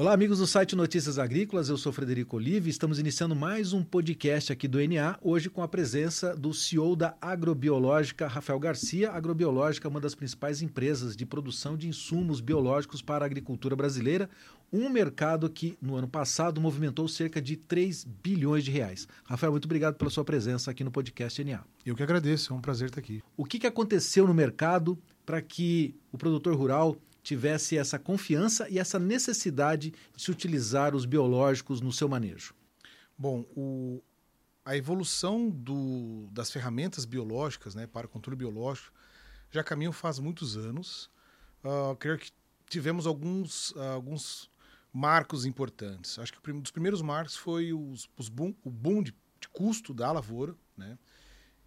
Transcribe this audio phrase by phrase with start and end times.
[0.00, 1.68] Olá, amigos do site Notícias Agrícolas.
[1.68, 2.70] Eu sou Frederico Olive.
[2.70, 7.14] Estamos iniciando mais um podcast aqui do NA, hoje com a presença do CEO da
[7.20, 9.10] Agrobiológica, Rafael Garcia.
[9.10, 14.30] Agrobiológica é uma das principais empresas de produção de insumos biológicos para a agricultura brasileira,
[14.72, 19.06] um mercado que no ano passado movimentou cerca de 3 bilhões de reais.
[19.22, 21.62] Rafael, muito obrigado pela sua presença aqui no podcast NA.
[21.84, 23.22] Eu que agradeço, é um prazer estar aqui.
[23.36, 26.96] O que aconteceu no mercado para que o produtor rural
[27.30, 32.54] tivesse essa confiança e essa necessidade de se utilizar os biológicos no seu manejo?
[33.16, 34.02] Bom, o,
[34.64, 38.92] a evolução do, das ferramentas biológicas né, para controle biológico
[39.48, 41.08] já caminham faz muitos anos.
[41.62, 42.32] Uh, creio que
[42.68, 44.50] tivemos alguns, uh, alguns
[44.92, 46.18] marcos importantes.
[46.18, 49.94] Acho que um dos primeiros marcos foi os, os boom, o boom de, de, custo
[49.94, 50.98] da lavoura, né,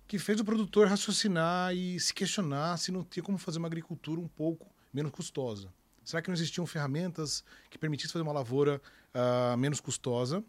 [0.05, 4.19] que fez o produtor raciocinar e se questionar se não tinha como fazer uma agricultura
[4.19, 5.73] um pouco menos custosa?
[6.03, 8.81] Será que não existiam ferramentas que permitissem fazer uma lavoura
[9.13, 10.43] uh, menos custosa?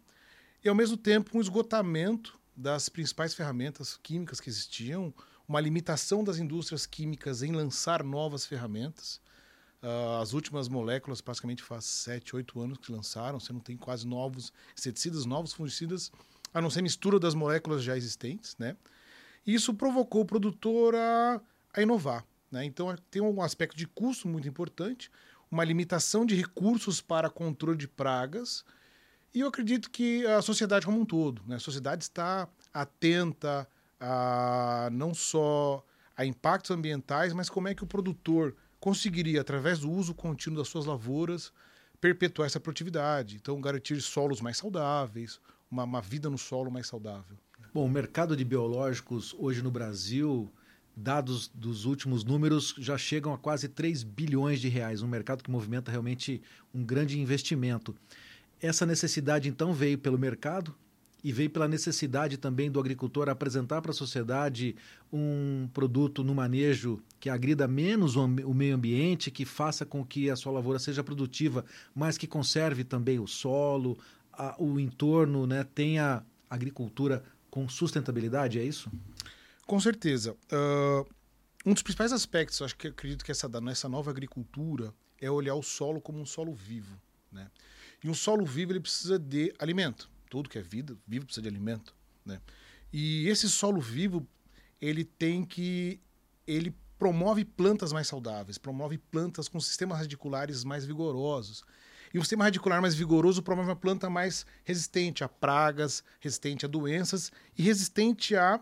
[0.64, 5.12] E, ao mesmo tempo, um esgotamento das principais ferramentas químicas que existiam,
[5.46, 9.20] uma limitação das indústrias químicas em lançar novas ferramentas.
[9.82, 14.06] Uh, as últimas moléculas, praticamente faz 7, 8 anos que lançaram, você não tem quase
[14.06, 16.10] novos inseticidas, novos fungicidas,
[16.52, 18.56] a não ser mistura das moléculas já existentes.
[18.58, 18.76] Né?
[19.46, 21.40] E isso provocou o produtor a,
[21.74, 22.24] a inovar.
[22.54, 22.64] Né?
[22.64, 25.10] Então, tem um aspecto de custo muito importante,
[25.50, 28.64] uma limitação de recursos para controle de pragas,
[29.34, 31.56] e eu acredito que a sociedade como um todo, né?
[31.56, 35.84] a sociedade está atenta a não só
[36.16, 40.68] a impactos ambientais, mas como é que o produtor conseguiria, através do uso contínuo das
[40.68, 41.52] suas lavouras,
[42.00, 43.34] perpetuar essa produtividade.
[43.34, 47.36] Então, garantir solos mais saudáveis, uma, uma vida no solo mais saudável.
[47.72, 50.52] Bom, o mercado de biológicos hoje no Brasil
[50.96, 55.50] dados dos últimos números já chegam a quase 3 bilhões de reais, um mercado que
[55.50, 56.40] movimenta realmente
[56.72, 57.94] um grande investimento.
[58.60, 60.74] Essa necessidade então veio pelo mercado
[61.24, 64.76] e veio pela necessidade também do agricultor apresentar para a sociedade
[65.10, 70.36] um produto no manejo que agrida menos o meio ambiente, que faça com que a
[70.36, 73.96] sua lavoura seja produtiva, mas que conserve também o solo,
[74.30, 78.90] a, o entorno, né, tenha agricultura com sustentabilidade, é isso?
[79.66, 80.36] Com certeza.
[80.52, 81.08] Uh,
[81.64, 85.62] um dos principais aspectos, acho que acredito que essa nessa nova agricultura é olhar o
[85.62, 87.00] solo como um solo vivo,
[87.32, 87.50] né?
[88.02, 90.10] E um solo vivo ele precisa de alimento.
[90.28, 91.94] Tudo que é vida, vivo precisa de alimento,
[92.24, 92.40] né?
[92.92, 94.26] E esse solo vivo
[94.80, 96.00] ele tem que
[96.46, 101.64] ele promove plantas mais saudáveis, promove plantas com sistemas radiculares mais vigorosos.
[102.12, 106.68] E um sistema radicular mais vigoroso promove uma planta mais resistente a pragas, resistente a
[106.68, 108.60] doenças e resistente a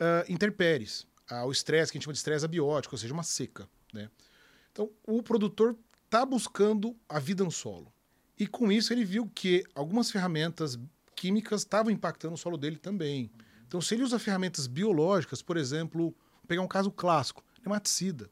[0.00, 3.68] uh, ao estresse, que a gente chama de estresse abiótico, ou seja, uma seca.
[3.92, 4.08] Né?
[4.70, 7.92] Então, o produtor está buscando a vida no solo.
[8.38, 10.78] E com isso ele viu que algumas ferramentas
[11.14, 13.30] químicas estavam impactando o solo dele também.
[13.66, 16.14] Então, se ele usa ferramentas biológicas, por exemplo,
[16.46, 18.30] pegar um caso clássico, nematicida.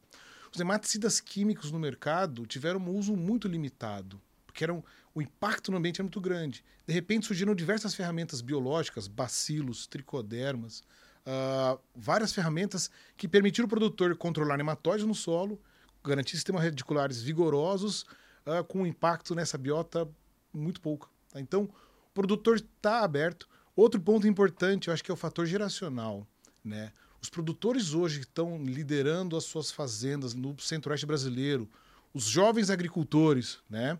[0.52, 5.78] Os nematicidas químicos no mercado tiveram um uso muito limitado, porque eram, o impacto no
[5.78, 6.64] ambiente é muito grande.
[6.86, 10.82] De repente surgiram diversas ferramentas biológicas, bacilos, tricodermas,
[11.26, 15.60] uh, várias ferramentas que permitiram o produtor controlar nematóides no solo,
[16.04, 18.02] garantir sistemas radiculares vigorosos,
[18.46, 20.08] uh, com impacto nessa biota
[20.52, 21.10] muito pouco.
[21.32, 21.40] Tá?
[21.40, 23.48] Então, o produtor está aberto.
[23.74, 26.26] Outro ponto importante, eu acho que é o fator geracional.
[26.64, 26.92] Né?
[27.20, 31.68] Os produtores hoje que estão liderando as suas fazendas no centro-oeste brasileiro,
[32.12, 33.98] os jovens agricultores, né?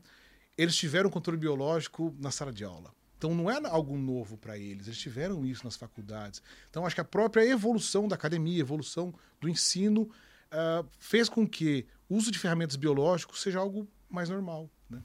[0.56, 2.93] eles tiveram controle biológico na sala de aula.
[3.25, 6.43] Então não é algo novo para eles, eles tiveram isso nas faculdades.
[6.69, 11.87] Então acho que a própria evolução da academia, evolução do ensino, uh, fez com que
[12.07, 14.69] o uso de ferramentas biológicos seja algo mais normal.
[14.91, 15.03] Né?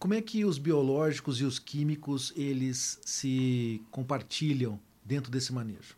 [0.00, 5.96] Como é que os biológicos e os químicos eles se compartilham dentro desse manejo?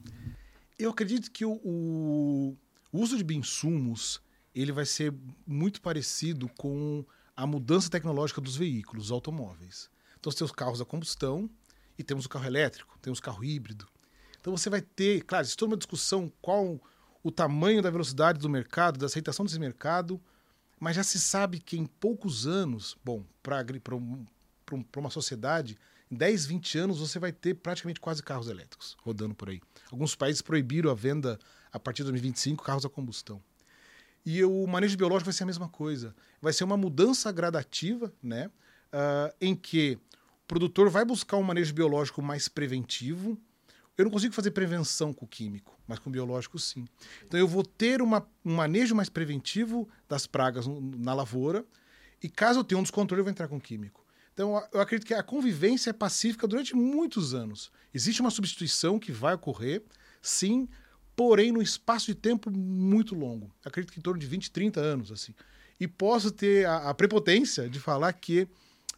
[0.79, 2.55] Eu acredito que o, o,
[2.93, 4.21] uso de bioinsumos
[4.55, 5.15] ele vai ser
[5.47, 7.03] muito parecido com
[7.35, 9.91] a mudança tecnológica dos veículos, dos automóveis.
[10.23, 11.51] Então, os carros a combustão,
[11.99, 13.87] e temos o carro elétrico, temos o carro híbrido.
[14.41, 16.81] Então você vai ter, claro, isso é uma discussão qual
[17.23, 20.21] o tamanho da velocidade do mercado, da aceitação desse mercado,
[20.81, 23.65] mas já se sabe que em poucos anos, bom, para
[24.97, 25.79] uma sociedade,
[26.11, 29.61] em 10, 20 anos você vai ter praticamente quase carros elétricos rodando por aí.
[29.91, 31.39] Alguns países proibiram a venda
[31.73, 33.41] a partir de 2025 carros a combustão.
[34.27, 36.15] E o manejo biológico vai ser a mesma coisa.
[36.41, 38.51] Vai ser uma mudança gradativa, né?
[38.93, 39.99] Uh, em que
[40.53, 43.39] produtor vai buscar um manejo biológico mais preventivo.
[43.97, 46.87] Eu não consigo fazer prevenção com o químico, mas com o biológico sim.
[47.25, 51.65] Então eu vou ter uma, um manejo mais preventivo das pragas na lavoura,
[52.23, 54.05] e caso eu tenha um descontrole, eu vou entrar com o químico.
[54.35, 57.71] Então, eu acredito que a convivência é pacífica durante muitos anos.
[57.93, 59.83] Existe uma substituição que vai ocorrer,
[60.23, 60.69] sim,
[61.17, 63.47] porém no espaço de tempo muito longo.
[63.65, 65.35] Eu acredito que em torno de 20, 30 anos, assim.
[65.79, 68.49] E posso ter a, a prepotência de falar que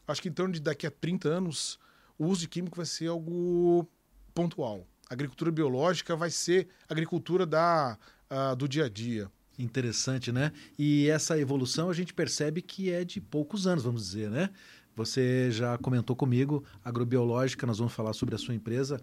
[0.07, 1.79] acho que em torno de daqui a 30 anos
[2.19, 3.89] o uso de químico vai ser algo
[4.35, 4.87] pontual.
[5.09, 7.99] A agricultura biológica vai ser agricultura da,
[8.31, 9.31] uh, do dia a dia.
[9.59, 10.53] Interessante, né?
[10.79, 14.51] E essa evolução a gente percebe que é de poucos anos, vamos dizer, né?
[14.97, 19.01] Você já comentou comigo, agrobiológica, nós vamos falar sobre a sua empresa,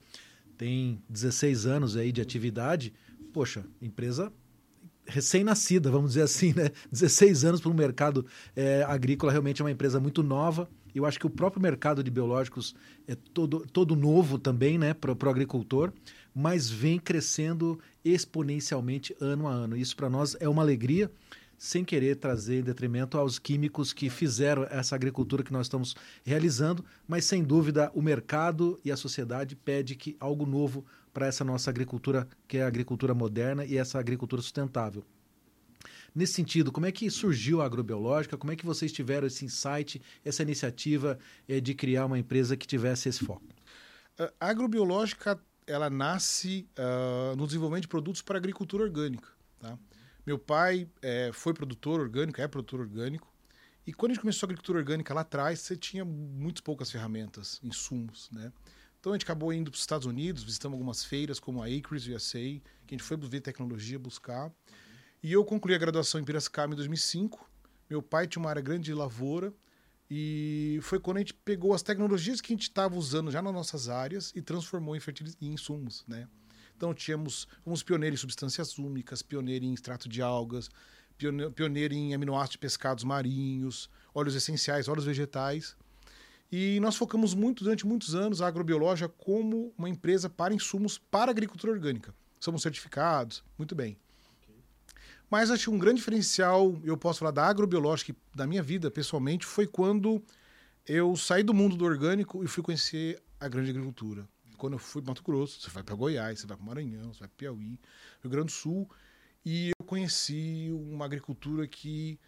[0.57, 2.93] tem 16 anos aí de atividade.
[3.33, 4.31] Poxa, empresa
[5.05, 6.71] recém-nascida, vamos dizer assim, né?
[6.91, 8.25] 16 anos para o mercado
[8.55, 10.69] é, agrícola, realmente é uma empresa muito nova.
[10.93, 12.75] Eu acho que o próprio mercado de biológicos
[13.07, 15.93] é todo, todo novo também, né, para o agricultor,
[16.33, 19.77] mas vem crescendo exponencialmente ano a ano.
[19.77, 21.11] Isso para nós é uma alegria,
[21.57, 26.83] sem querer trazer em detrimento aos químicos que fizeram essa agricultura que nós estamos realizando,
[27.07, 30.83] mas sem dúvida o mercado e a sociedade pede que algo novo
[31.13, 35.03] para essa nossa agricultura, que é a agricultura moderna e essa agricultura sustentável.
[36.13, 38.37] Nesse sentido, como é que surgiu a agrobiológica?
[38.37, 41.17] Como é que vocês tiveram esse insight, essa iniciativa
[41.47, 43.43] é, de criar uma empresa que tivesse esse foco?
[44.39, 49.29] A agrobiológica ela nasce uh, no desenvolvimento de produtos para agricultura orgânica.
[49.59, 49.77] Tá?
[50.25, 53.31] Meu pai é, foi produtor orgânico, é produtor orgânico.
[53.85, 57.59] E quando a gente começou a agricultura orgânica lá atrás, você tinha muito poucas ferramentas,
[57.63, 58.51] insumos, né?
[58.99, 62.05] Então a gente acabou indo para os Estados Unidos, visitamos algumas feiras como a Acres
[62.05, 64.51] USA, que a gente foi ver tecnologia, buscar.
[65.23, 67.47] E eu concluí a graduação em Piracicaba em 2005.
[67.87, 69.53] Meu pai tinha uma área grande de lavoura
[70.09, 73.53] e foi quando a gente pegou as tecnologias que a gente estava usando já nas
[73.53, 74.99] nossas áreas e transformou em,
[75.39, 76.27] em insumos, né?
[76.75, 80.71] Então tínhamos, fomos pioneiros em substâncias úmicas, pioneiro em extrato de algas,
[81.55, 85.75] pioneiro em aminoácidos de pescados marinhos, óleos essenciais, óleos vegetais.
[86.51, 91.29] E nós focamos muito, durante muitos anos, a agrobiológica como uma empresa para insumos para
[91.29, 92.11] agricultura orgânica.
[92.39, 93.97] Somos certificados, muito bem.
[95.31, 99.45] Mas acho que um grande diferencial, eu posso falar da agrobiológica da minha vida pessoalmente,
[99.45, 100.21] foi quando
[100.85, 104.27] eu saí do mundo do orgânico e fui conhecer a grande agricultura.
[104.57, 107.21] Quando eu fui para Mato Grosso, você vai para Goiás, você vai para Maranhão, você
[107.21, 107.79] vai para Piauí,
[108.21, 108.89] Rio Grande do Sul,
[109.45, 112.19] e eu conheci uma agricultura que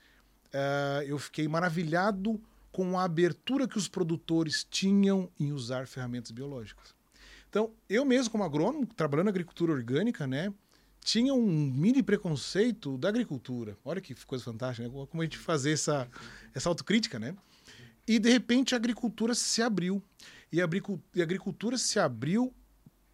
[0.47, 2.41] uh, eu fiquei maravilhado
[2.71, 6.95] com a abertura que os produtores tinham em usar ferramentas biológicas.
[7.49, 10.51] Então, eu mesmo como agrônomo, trabalhando na agricultura orgânica, né,
[11.03, 13.77] tinha um mini preconceito da agricultura.
[13.83, 15.05] Olha que coisa fantástica, né?
[15.09, 16.07] Como a gente fazer essa,
[16.53, 17.35] essa autocrítica, né?
[18.07, 20.01] E, de repente, a agricultura se abriu.
[20.51, 20.65] E a
[21.23, 22.53] agricultura se abriu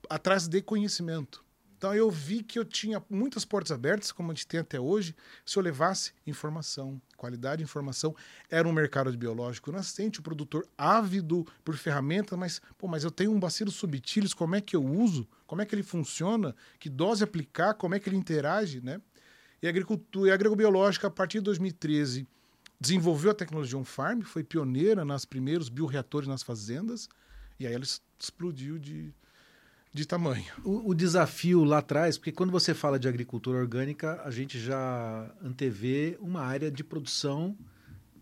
[0.09, 1.43] atrás de conhecimento.
[1.79, 5.15] Então, eu vi que eu tinha muitas portas abertas, como a gente tem até hoje,
[5.45, 8.13] se eu levasse informação, qualidade de informação.
[8.49, 13.09] Era um mercado de biológico nascente, o produtor ávido por ferramentas, mas, pô, mas eu
[13.09, 15.25] tenho um bacilo subtilis, como é que eu uso?
[15.47, 16.53] Como é que ele funciona?
[16.77, 17.73] Que dose aplicar?
[17.75, 18.99] Como é que ele interage, né?
[19.61, 22.27] E a agricultura e a agrobiológica, a partir de 2013,
[22.77, 27.07] desenvolveu a tecnologia on-farm, foi pioneira nos primeiros bioreatores nas fazendas,
[27.57, 27.85] e aí ela
[28.19, 29.13] explodiu de,
[29.93, 30.45] de tamanho.
[30.63, 35.31] O, o, desafio lá atrás, porque quando você fala de agricultura orgânica, a gente já
[35.43, 37.57] antevê uma área de produção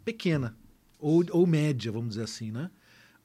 [0.06, 0.56] pequena
[0.98, 2.72] ou, ou média, vamos dizer assim, né?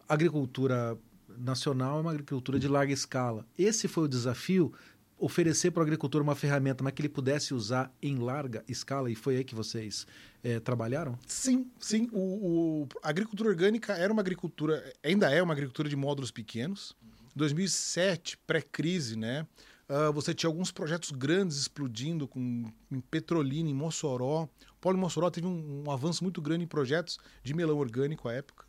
[0.08, 0.98] Agricultura
[1.38, 3.46] nacional é uma agricultura de larga escala.
[3.56, 4.72] Esse foi o desafio,
[5.18, 9.14] oferecer para o agricultor uma ferramenta, mas que ele pudesse usar em larga escala, e
[9.14, 10.06] foi aí que vocês
[10.42, 11.16] é, trabalharam?
[11.26, 12.08] Sim, sim.
[12.12, 16.96] O, o, a agricultura orgânica era uma agricultura, ainda é uma agricultura de módulos pequenos,
[17.34, 19.46] 2007, pré-crise, né?
[19.88, 24.44] Uh, você tinha alguns projetos grandes explodindo com, em Petrolina, em Mossoró.
[24.44, 28.32] O Polo Mossoró teve um, um, avanço muito grande em projetos de melão orgânico à
[28.32, 28.64] época.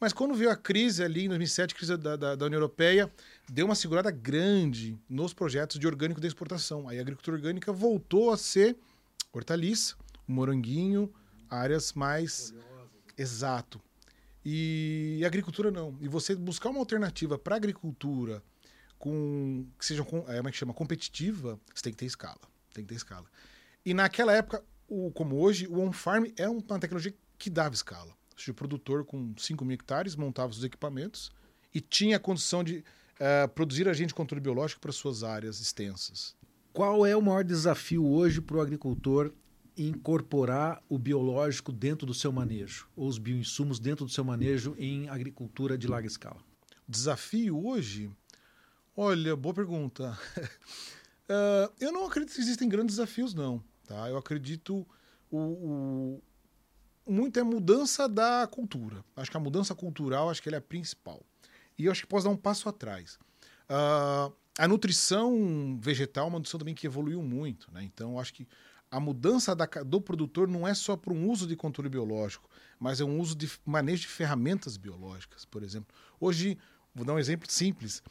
[0.00, 3.12] Mas quando veio a crise ali em 2007, a crise da, da, da, União Europeia,
[3.48, 6.88] deu uma segurada grande nos projetos de orgânico de exportação.
[6.88, 8.76] Aí a agricultura orgânica voltou a ser
[9.32, 11.12] hortaliça, moranguinho,
[11.50, 12.54] áreas mais...
[13.18, 13.80] Exato.
[14.44, 15.96] E agricultura não.
[16.00, 18.42] E você buscar uma alternativa para agricultura
[18.98, 22.40] com que seja é, como é que chama competitiva, você tem que ter escala,
[22.74, 23.26] tem que ter escala.
[23.84, 28.16] E naquela época, o, como hoje, o on-farm é uma tecnologia que dava escala.
[28.48, 31.30] O produtor com 5 mil hectares montava os equipamentos
[31.74, 32.84] e tinha a condição de
[33.18, 36.36] uh, produzir agente de controle biológico para suas áreas extensas.
[36.72, 39.32] Qual é o maior desafio hoje para o agricultor
[39.86, 45.08] incorporar o biológico dentro do seu manejo, ou os bioinsumos dentro do seu manejo em
[45.08, 46.38] agricultura de larga escala?
[46.88, 48.10] Desafio hoje?
[48.96, 50.18] Olha, boa pergunta.
[50.38, 53.62] uh, eu não acredito que existem grandes desafios, não.
[53.86, 54.08] Tá?
[54.08, 54.86] Eu acredito
[55.30, 56.22] o, o
[57.06, 59.04] muito é mudança da cultura.
[59.16, 61.22] Acho que a mudança cultural acho que é a principal.
[61.78, 63.18] E eu acho que posso dar um passo atrás.
[63.70, 67.72] Uh, a nutrição vegetal é uma nutrição também que evoluiu muito.
[67.72, 67.84] Né?
[67.84, 68.46] Então, acho que
[68.90, 73.00] a mudança da, do produtor não é só para um uso de controle biológico, mas
[73.00, 75.94] é um uso de manejo de ferramentas biológicas, por exemplo.
[76.18, 76.58] Hoje,
[76.94, 78.02] vou dar um exemplo simples.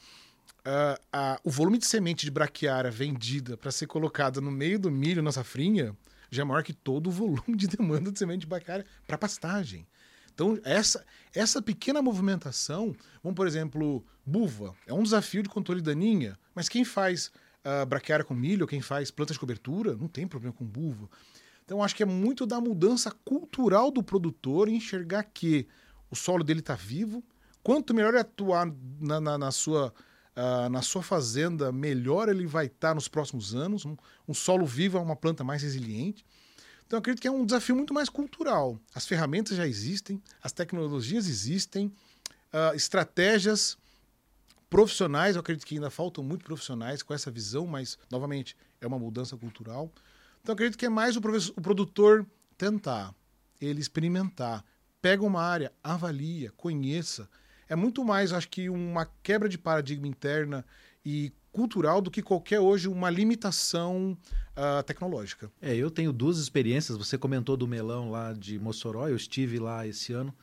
[0.59, 5.23] Uh, o volume de semente de braquiária vendida para ser colocada no meio do milho
[5.23, 5.95] na safrinha
[6.29, 9.87] já é maior que todo o volume de demanda de semente de braquiária para pastagem.
[10.33, 11.03] Então, essa,
[11.33, 16.85] essa pequena movimentação, vamos, por exemplo, buva, é um desafio de controle daninha, mas quem
[16.85, 17.31] faz
[17.67, 21.09] uh, braquiária com milho, quem faz plantas de cobertura, não tem problema com buva.
[21.65, 25.67] Então, acho que é muito da mudança cultural do produtor enxergar que
[26.09, 27.21] o solo dele está vivo.
[27.61, 29.93] Quanto melhor ele atuar na, na, na sua,
[30.37, 33.85] uh, na sua fazenda, melhor ele vai estar tá nos próximos anos.
[33.85, 36.25] Um, um, solo vivo é uma planta mais resiliente.
[36.85, 38.79] Então, acredito que é um desafio muito mais cultural.
[38.95, 43.77] As ferramentas já existem, as tecnologias existem, uh, estratégias
[44.69, 48.99] profissionais, eu acredito que ainda faltam muito profissionais com essa visão, mas, novamente, é uma
[48.99, 49.91] mudança cultural.
[50.41, 51.19] Então, acredito que é mais o,
[51.55, 52.25] o produtor
[52.57, 53.13] tentar,
[53.61, 54.63] ele experimentar,
[55.01, 57.29] pega uma área, avalia, conheça.
[57.69, 60.65] É muito mais, acho que, uma quebra de paradigma interna
[61.05, 64.17] e cultural do que qualquer hoje uma limitação
[64.55, 65.51] uh, tecnológica.
[65.61, 66.97] É, eu tenho duas experiências.
[66.97, 70.33] Você comentou do melão lá de Mossoró, eu estive lá esse ano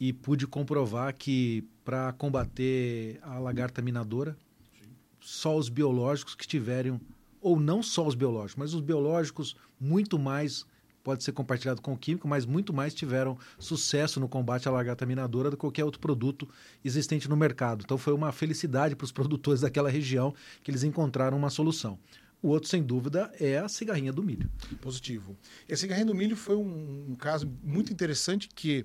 [0.00, 4.36] e pude comprovar que para combater a lagarta minadora,
[4.78, 4.88] Sim.
[5.20, 7.00] só os biológicos que tiveram
[7.40, 10.66] ou não só os biológicos, mas os biológicos muito mais
[11.02, 15.06] pode ser compartilhado com o químico, mas muito mais tiveram sucesso no combate à lagarta
[15.06, 16.46] minadora do que qualquer outro produto
[16.84, 17.82] existente no mercado.
[17.82, 21.98] Então foi uma felicidade para os produtores daquela região que eles encontraram uma solução.
[22.42, 24.50] O outro, sem dúvida, é a cigarrinha do milho.
[24.80, 25.36] Positivo.
[25.68, 28.84] E a cigarrinha do milho foi um, um caso muito interessante que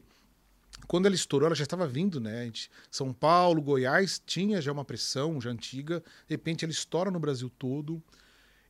[0.88, 2.52] quando ela estourou, ela já estava vindo, né?
[2.90, 6.00] São Paulo, Goiás tinha já uma pressão já antiga.
[6.28, 8.02] De repente, ela estoura no Brasil todo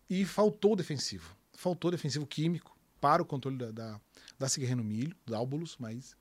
[0.09, 1.35] e faltou defensivo.
[1.53, 4.01] Faltou defensivo químico para o controle da, da,
[4.39, 6.15] da no milho, do álbulos, mas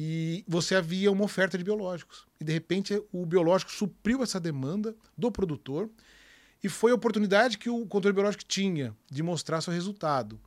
[0.00, 2.26] e você havia uma oferta de biológicos.
[2.40, 5.90] E de repente o biológico supriu essa demanda do produtor
[6.62, 10.40] e foi a oportunidade que o controle biológico tinha de mostrar seu resultado.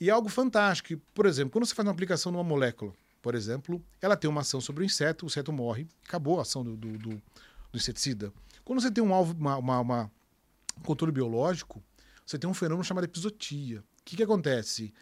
[0.00, 1.00] E é algo fantástico.
[1.12, 2.92] Por exemplo, quando você faz uma aplicação numa molécula,
[3.26, 6.62] por exemplo, ela tem uma ação sobre o inseto, o inseto morre, acabou a ação
[6.62, 7.22] do, do, do, do
[7.74, 8.32] inseticida.
[8.64, 10.12] Quando você tem um alvo, uma, uma, uma
[10.84, 11.82] controle biológico,
[12.24, 13.80] você tem um fenômeno chamado episotia.
[13.80, 14.94] O que, que acontece?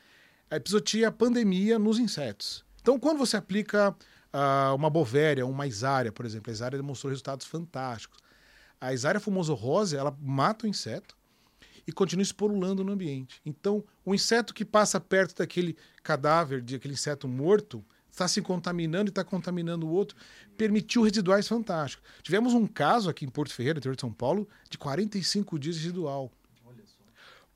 [0.51, 2.65] A episotia é a pandemia nos insetos.
[2.81, 7.45] Então, quando você aplica uh, uma bovéria, uma isária, por exemplo, a isária demonstrou resultados
[7.45, 8.21] fantásticos.
[8.81, 11.15] A isária fumoso rosa, ela mata o inseto
[11.87, 13.39] e continua esporulando no ambiente.
[13.45, 19.09] Então, o inseto que passa perto daquele cadáver, de aquele inseto morto, está se contaminando
[19.09, 20.17] e está contaminando o outro,
[20.57, 22.09] permitiu residuais fantásticos.
[22.23, 26.31] Tivemos um caso aqui em Porto Ferreira, interior de São Paulo, de 45 dias residual.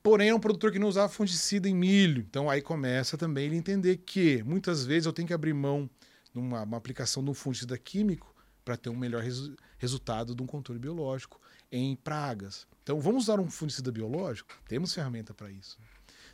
[0.03, 2.25] Porém, é um produtor que não usava fungicida em milho.
[2.29, 5.89] Então aí começa também ele entender que muitas vezes eu tenho que abrir mão
[6.35, 8.35] numa uma aplicação de um fungicida químico
[8.65, 12.67] para ter um melhor resu resultado de um controle biológico em pragas.
[12.83, 14.51] Então vamos usar um fungicida biológico?
[14.67, 15.79] Temos ferramenta para isso.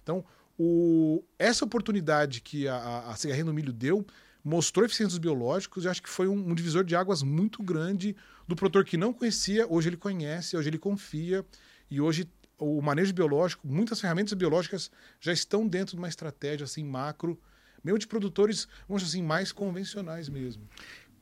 [0.03, 0.25] Então,
[0.59, 4.07] o, essa oportunidade que a, a no milho deu
[4.45, 8.15] mostrou eficiência dos biológicos e acho que foi um, um, divisor de águas muito grande
[8.47, 11.45] do produtor que não conhecia, hoje ele conhece, hoje ele confia
[11.91, 16.85] e hoje o manejo biológico, muitas ferramentas biológicas já estão dentro de uma estratégia assim
[16.85, 17.41] macro,
[17.83, 20.63] mesmo de produtores, vamos dizer assim, mais convencionais mesmo.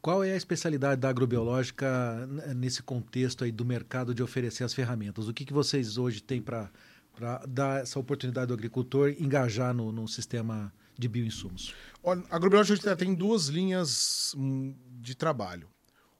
[0.01, 5.29] Qual é a especialidade da agrobiológica nesse contexto aí do mercado de oferecer as ferramentas?
[5.29, 6.69] O que, que vocês hoje têm para
[7.49, 11.75] dar essa oportunidade do agricultor engajar no, no sistema de bioinsumos?
[12.03, 15.69] Olha, a agrobiológica tem duas linhas hum, de trabalho.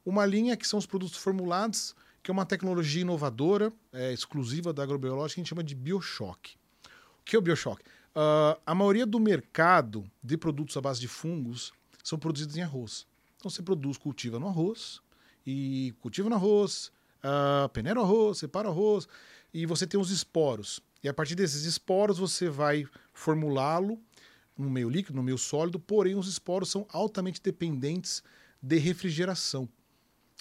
[0.05, 4.83] Uma linha que são os produtos formulados, que é uma tecnologia inovadora, é, exclusiva da
[4.83, 6.57] agrobiológica, que a gente chama de biochoque.
[7.21, 7.83] O que é o biochoque?
[8.15, 11.73] Uh, a maioria do mercado de produtos à base de fungos
[12.05, 13.07] são produzidos em arroz.
[13.37, 15.01] Então você produz, cultiva no arroz,
[15.47, 16.93] e cultiva no arroz,
[17.25, 19.09] uh, peneira o arroz, separa o arroz,
[19.53, 20.81] e você tem os esporos.
[21.03, 24.01] E a partir desses esporos você vai formulá-lo
[24.57, 28.23] no meio líquido, no meio sólido, porém os esporos são altamente dependentes
[28.61, 29.69] de refrigeração.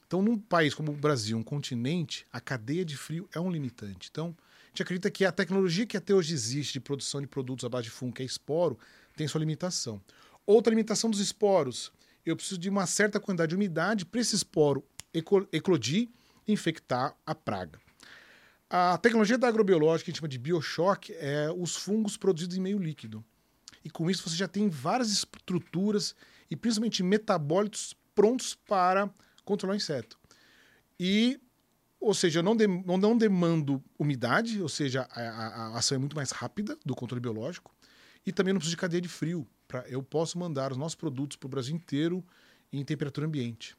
[0.06, 4.10] Então, num país como o Brasil, um continente, a cadeia de frio é um limitante.
[4.12, 7.66] Então, a gente acredita que a tecnologia que até hoje existe de produção de produtos
[7.66, 8.78] à base de fungo, que é esporo,
[9.16, 10.02] tem sua limitação.
[10.46, 11.92] Outra limitação dos esporos,
[12.26, 14.84] eu preciso de uma certa quantidade de umidade para esse esporo
[15.52, 16.10] eclodir
[16.48, 17.80] e infectar a praga.
[18.74, 22.62] A tecnologia da agrobiológica, que a gente chama de biochoque, é os fungos produzidos em
[22.62, 23.22] meio líquido.
[23.84, 26.16] e com isso você já tem várias estruturas
[26.50, 29.14] e principalmente metabólitos prontos para
[29.44, 30.18] controlar o inseto.
[30.98, 31.38] E,
[32.00, 36.00] ou seja, eu não, de, não demando umidade, ou seja, a, a, a, ação é
[36.00, 37.76] muito mais rápida do controle biológico,
[38.26, 39.46] e também não preciso de cadeia de frio.
[39.68, 42.24] Pra, eu posso mandar os nossos produtos para o Brasil inteiro
[42.72, 43.76] em temperatura ambiente.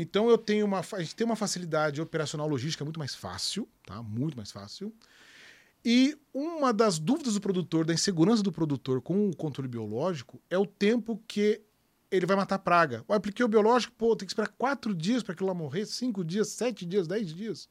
[0.00, 4.02] Então eu tenho uma, a gente tem uma facilidade operacional logística muito mais fácil, tá?
[4.02, 4.90] Muito mais fácil.
[5.84, 10.56] E uma das dúvidas do produtor, da insegurança do produtor com o controle biológico, é
[10.56, 11.60] o tempo que
[12.10, 13.04] ele vai matar a praga.
[13.06, 16.24] Eu apliquei o biológico, pô, tem que esperar quatro dias para aquilo lá morrer, cinco
[16.24, 17.68] dias, sete dias, dez dias.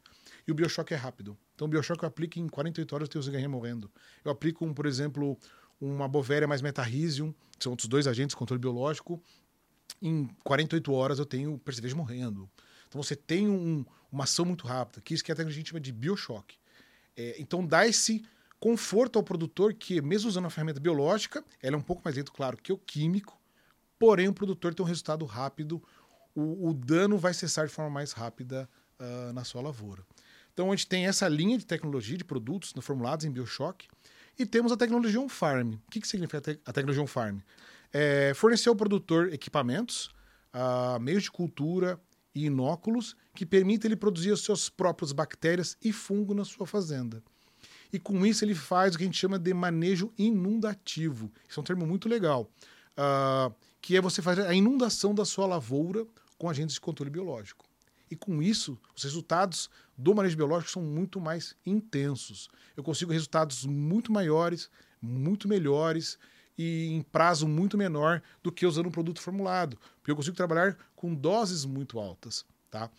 [0.47, 1.35] E o biochoque é rápido.
[1.55, 3.91] Então o biochoque eu aplico em 48 horas, eu tenho o zigarrinha morrendo.
[4.23, 5.35] Eu aplico, um, por exemplo,
[5.81, 9.19] uma bovéria mais metarrhizium, que são outros dois agentes de controle biológico.
[10.01, 12.49] Em 48 horas eu tenho percevejo morrendo.
[12.87, 15.91] Então você tem um, uma ação muito rápida, que isso que a gente chama de
[15.91, 16.57] biochoque.
[17.15, 18.23] É, então dá esse
[18.59, 22.31] conforto ao produtor que, mesmo usando a ferramenta biológica, ela é um pouco mais lento,
[22.31, 23.39] claro, que o químico,
[23.97, 25.81] porém o produtor tem um resultado rápido,
[26.35, 30.03] o, o dano vai cessar de forma mais rápida uh, na sua lavoura.
[30.53, 33.87] Então a gente tem essa linha de tecnologia de produtos formulados em Biochoque
[34.37, 35.73] e temos a tecnologia on-farm.
[35.73, 37.39] O que, que significa a tecnologia on-farm?
[37.91, 38.33] É
[38.67, 40.09] ao produtor equipamentos,
[40.53, 41.99] uh, meios de cultura
[42.33, 47.23] e inóculos que permitem ele produzir as suas próprias bactérias e fungo na sua fazenda.
[47.91, 51.31] E com isso ele faz o que a gente chama de manejo inundativo.
[51.47, 52.49] Isso é um termo muito legal.
[52.91, 56.05] Uh, que é você fazer a inundação da sua lavoura
[56.37, 57.65] com agentes de controle biológico.
[58.11, 62.49] E com isso, os resultados do manejo biológico são muito mais intensos.
[62.75, 64.69] Eu consigo resultados muito maiores,
[65.01, 66.17] muito melhores
[66.59, 70.77] e em prazo muito menor do que usando um produto formulado, porque eu consigo trabalhar
[70.93, 72.45] com doses muito altas.
[72.69, 72.91] Tá?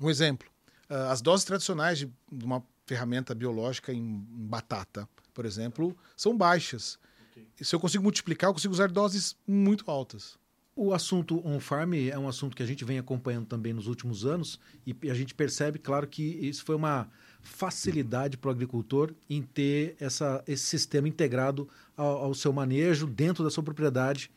[0.00, 0.50] Um exemplo:
[0.90, 6.98] ah, as doses tradicionais de uma ferramenta biológica em batata, por exemplo, são baixas.
[7.30, 7.46] Okay.
[7.60, 10.36] Se eu consigo multiplicar, eu consigo usar doses muito altas.
[10.74, 14.58] O assunto on-farm é um assunto que a gente vem acompanhando também nos últimos anos
[14.84, 17.08] e a gente percebe, claro, que isso foi uma
[17.44, 23.44] facilidade para o agricultor em ter essa, esse sistema integrado ao, ao, seu manejo dentro
[23.44, 24.30] da sua propriedade.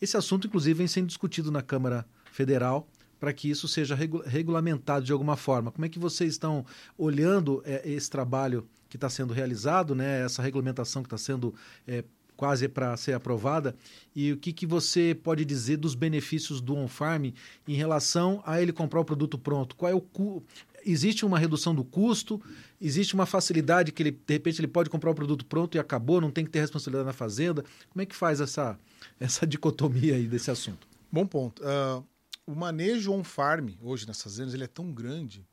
[0.00, 2.88] Esse assunto, inclusive, vem sendo discutido na Câmara Federal
[3.20, 5.70] para que isso seja regu regulamentado de alguma forma.
[5.70, 6.66] Como é que vocês estão
[6.98, 11.54] olhando é, esse trabalho que está sendo realizado, né, essa regulamentação que está sendo
[11.86, 12.04] é,
[12.44, 13.74] quase para ser aprovada,
[14.14, 17.32] e o que, que você pode dizer dos benefícios do on-farm
[17.66, 19.74] em relação a ele comprar o produto pronto?
[19.74, 20.44] Qual é o cu...
[20.84, 22.38] Existe uma redução do custo?
[22.78, 26.20] Existe uma facilidade que ele, de repente ele pode comprar o produto pronto e acabou,
[26.20, 27.64] não tem que ter responsabilidade na fazenda?
[27.88, 28.78] Como é que faz essa,
[29.18, 30.86] essa dicotomia aí desse assunto?
[31.10, 31.62] Bom ponto.
[31.62, 32.04] Uh,
[32.46, 35.46] o manejo on-farm, hoje nessas fazendas, ele é tão grande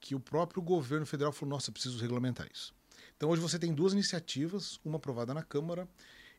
[0.00, 2.72] que o próprio governo federal falou, nossa, preciso regulamentar isso.
[3.18, 5.86] Então hoje você tem duas iniciativas, uma aprovada na Câmara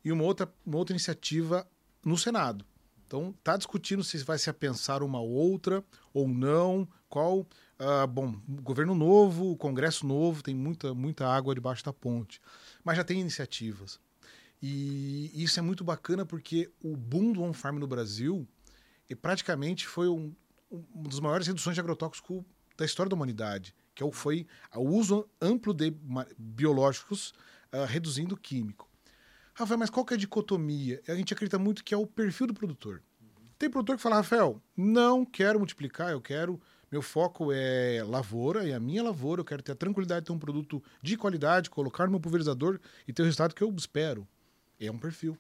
[0.04, 1.68] e uma outra, uma outra iniciativa
[2.04, 2.66] no Senado.
[3.06, 5.84] Então, está discutindo se vai se pensar uma outra
[6.14, 7.40] ou não, qual.
[7.80, 12.42] Uh, bom, governo novo, Congresso novo, tem muita, muita água debaixo da ponte.
[12.84, 14.00] Mas já tem iniciativas.
[14.62, 18.46] E isso é muito bacana porque o boom do on-farm no Brasil
[19.22, 20.36] praticamente foi um,
[20.70, 22.44] um dos maiores reduções de agrotóxicos
[22.78, 25.94] da história da humanidade, que é foi o uso amplo de
[26.38, 27.34] biológicos
[27.74, 28.89] uh, reduzindo químico.
[29.60, 31.02] Rafael, mas qual que é a dicotomia?
[31.06, 33.04] A gente acredita muito que é o perfil do produtor.
[33.58, 36.62] Tem produtor que fala, Rafael, não quero multiplicar, eu quero.
[36.90, 40.32] Meu foco é lavoura, é a minha lavoura, eu quero ter a tranquilidade de ter
[40.32, 44.26] um produto de qualidade, colocar no meu pulverizador e ter o resultado que eu espero.
[44.80, 45.38] É um perfil.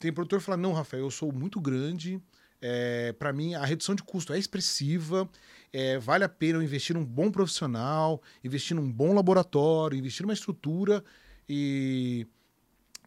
[0.00, 2.20] Tem produtor que fala, não, Rafael, eu sou muito grande,
[2.60, 5.30] é, para mim a redução de custo é expressiva,
[5.72, 10.34] é, vale a pena eu investir num bom profissional, investir num bom laboratório, investir numa
[10.34, 11.04] estrutura
[11.48, 12.26] e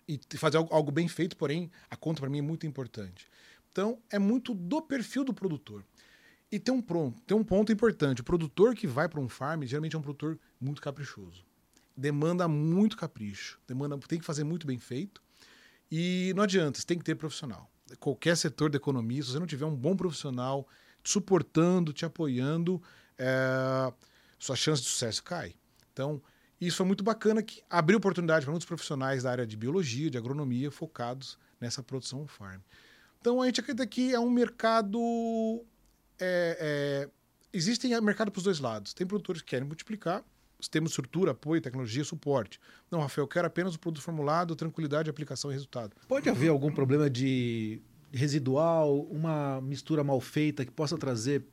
[0.08, 3.28] e fazer algo bem feito, porém, a conta para mim é muito importante.
[3.72, 5.84] Então, é muito do perfil do produtor.
[6.52, 6.82] E tem um,
[7.26, 10.40] tem um ponto importante: o produtor que vai para um farm geralmente é um produtor
[10.60, 11.44] muito caprichoso.
[11.96, 15.22] Demanda muito capricho, demanda, tem que fazer muito bem feito.
[15.92, 17.70] E não adianta, você tem que ter profissional.
[18.00, 20.68] Qualquer setor da economia, se você não tiver um bom profissional
[21.04, 22.82] te suportando, te apoiando,
[23.18, 23.94] é,
[24.40, 25.54] sua chance de sucesso cai.
[25.92, 26.22] Então,
[26.64, 30.10] e isso foi muito bacana que abriu oportunidade para muitos profissionais da área de biologia,
[30.10, 32.62] de agronomia, focados nessa produção farm.
[33.20, 34.98] Então a gente acredita que é um mercado.
[36.18, 37.10] É, é,
[37.52, 38.94] existem mercado para os dois lados.
[38.94, 40.24] Tem produtores que querem multiplicar,
[40.72, 42.62] temos estrutura, apoio, tecnologia, suporte.
[42.90, 45.94] Não, Rafael, eu quero apenas o produto formulado, tranquilidade, aplicação e resultado.
[46.08, 51.46] Pode haver algum problema de residual, uma mistura mal feita que possa trazer é,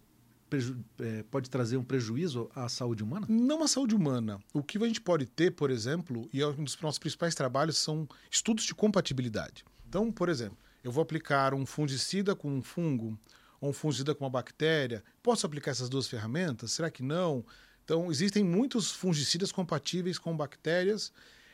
[1.31, 3.27] pode trazer um prejuízo à saúde humana?
[3.29, 4.41] Não à saúde humana.
[4.53, 7.79] O que a gente pode ter, por exemplo, e é um dos nossos principais trabalhos
[7.79, 9.65] são estudos de compatibilidade.
[9.89, 13.19] Então, por exemplo, eu vou aplicar um fungicida com um fungo
[13.61, 15.03] ou um fungicida com uma bactéria.
[15.23, 16.73] Posso aplicar essas duas ferramentas?
[16.73, 17.45] Será que não?
[17.85, 21.13] Então, existem muitos fungicidas compatíveis com bactérias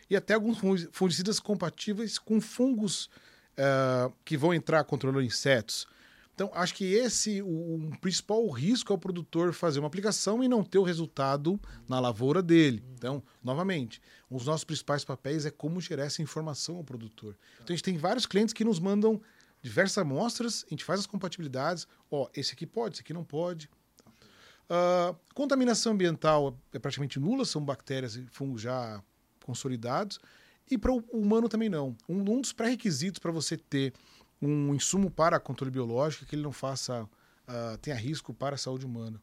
[0.09, 0.59] e até alguns
[0.93, 3.09] fungicidas compatíveis com fungos
[3.57, 5.87] uh, que vão entrar controlando insetos.
[6.37, 10.49] Então, acho que esse, o, o, principal risco é o produtor fazer uma aplicação e
[10.49, 12.85] não ter o resultado na lavoura dele.
[12.93, 17.35] Então, novamente, os nossos principais papéis é como gerar essa informação ao produtor.
[17.55, 19.19] Então, a gente tem vários clientes que nos mandam
[19.63, 21.89] diversas amostras, a gente faz as compatibilidades.
[22.11, 23.71] Ó, esse aqui pode, esse aqui não pode.
[24.69, 29.03] Uh, contaminação ambiental é praticamente nula, são bactérias e fungos já
[29.43, 30.21] consolidados.
[30.71, 31.97] E para o humano também não.
[32.07, 33.95] Um, um dos pré-requisitos para você ter
[34.41, 38.85] um insumo para controle biológico que ele não faça uh, tenha risco para a saúde
[38.85, 39.21] humana.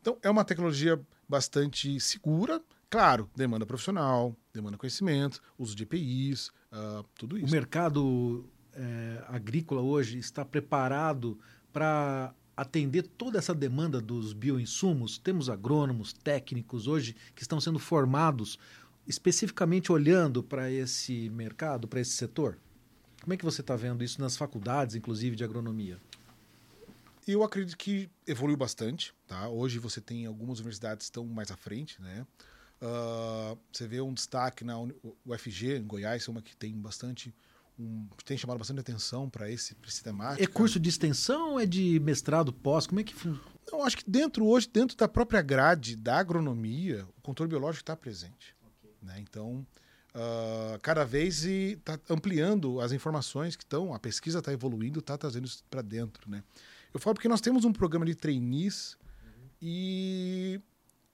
[0.00, 7.04] Então é uma tecnologia bastante segura, claro, demanda profissional, demanda conhecimento, uso de EPIs, uh,
[7.14, 7.46] tudo isso.
[7.46, 11.38] O mercado é, agrícola hoje está preparado
[11.72, 15.18] para atender toda essa demanda dos bioinsumos?
[15.18, 18.58] Temos agrônomos, técnicos hoje que estão sendo formados
[19.06, 22.58] especificamente olhando para esse mercado, para esse setor?
[23.26, 25.98] Como é que você está vendo isso nas faculdades, inclusive de agronomia?
[27.26, 29.12] Eu acredito que evoluiu bastante.
[29.26, 29.48] Tá?
[29.48, 32.00] Hoje você tem algumas universidades que estão mais à frente.
[32.00, 32.24] Né?
[32.80, 37.34] Uh, você vê um destaque na UFG, em Goiás, é uma que tem bastante.
[37.76, 40.44] Um, tem chamado bastante atenção para esse, pra esse temática.
[40.44, 42.86] É curso de extensão ou é de mestrado pós?
[42.86, 43.12] Como é que?
[43.72, 47.96] Eu acho que dentro hoje, dentro da própria grade da agronomia, o controle biológico está
[47.96, 48.54] presente.
[48.80, 48.94] Okay.
[49.02, 49.16] Né?
[49.18, 49.66] Então,
[50.16, 55.46] uh, cada vez está ampliando as informações que estão, a pesquisa está evoluindo, está trazendo
[55.46, 56.28] isso para dentro.
[56.28, 56.42] Né?
[56.92, 59.48] Eu falo porque nós temos um programa de trainees uhum.
[59.60, 60.60] e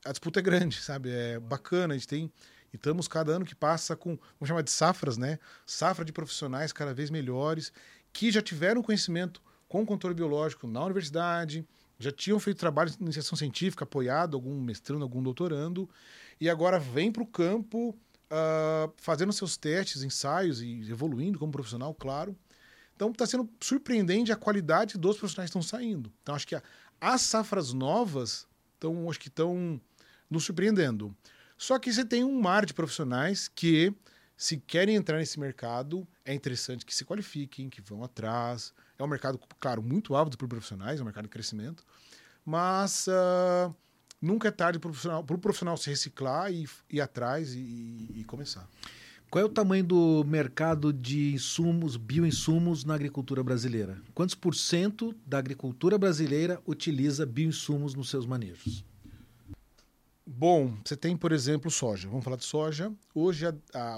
[0.04, 1.10] a disputa é grande, sabe?
[1.10, 2.32] É bacana, a gente tem.
[2.72, 5.38] E estamos cada ano que passa com, vamos chamar de safras, né?
[5.66, 7.72] Safra de profissionais cada vez melhores,
[8.12, 11.66] que já tiveram conhecimento com controle biológico na universidade,
[11.98, 15.88] já tinham feito trabalho de iniciação científica, apoiado algum mestrando, algum doutorando,
[16.40, 17.96] e agora vem para o campo
[18.32, 22.36] uh, fazendo seus testes, ensaios e evoluindo como profissional, claro.
[22.96, 26.10] Então está sendo surpreendente a qualidade dos profissionais que estão saindo.
[26.22, 26.62] Então acho que a,
[27.00, 29.80] as safras novas estão, acho que estão
[30.30, 31.14] nos surpreendendo.
[31.58, 33.94] Só que você tem um mar de profissionais que,
[34.36, 38.72] se querem entrar nesse mercado, é interessante que se qualifiquem, que vão atrás.
[38.98, 41.84] É um mercado, claro, muito ávido por profissionais, é um mercado de crescimento.
[42.44, 43.74] Mas uh,
[44.22, 48.68] nunca é tarde para o profissional, profissional, se reciclar e ir atrás e, e, começar.
[49.28, 54.00] Qual é o tamanho do mercado de insumos, bioinsumos na agricultura brasileira?
[54.14, 58.84] Quantos por cento da agricultura brasileira utiliza bioinsumos nos seus manejos?
[60.34, 62.08] Bom, você tem, por exemplo, soja.
[62.08, 62.90] Vamos falar de soja.
[63.14, 63.44] Hoje,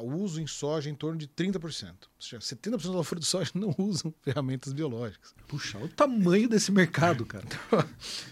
[0.03, 1.63] o uso em soja é em torno de 30%.
[1.63, 5.33] Ou seja, 70% da lavoura de soja não usam ferramentas biológicas.
[5.47, 7.47] Puxa, o tamanho desse mercado, cara.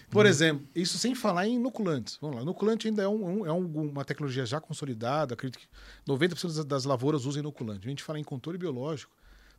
[0.09, 2.17] por exemplo, isso sem falar em inoculantes.
[2.19, 5.33] Vamos lá, inoculante ainda é, um, é um, uma tecnologia já consolidada.
[5.33, 5.67] Acredito que
[6.05, 7.87] 90% das lavouras usam inoculante.
[7.87, 9.15] A gente fala em controle biológico,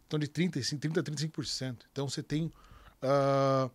[0.07, 1.77] então de 35%, 30% a 35%.
[1.91, 2.53] Então você tem...
[3.03, 3.71] Uh,